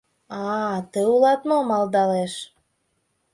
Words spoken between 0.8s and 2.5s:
тый улат мо, малдалеш.